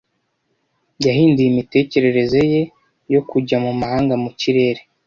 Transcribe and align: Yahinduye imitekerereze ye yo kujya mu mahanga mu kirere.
Yahinduye 1.05 1.47
imitekerereze 1.49 2.39
ye 2.51 2.61
yo 3.13 3.21
kujya 3.29 3.55
mu 3.65 3.71
mahanga 3.81 4.13
mu 4.23 4.29
kirere. 4.39 4.81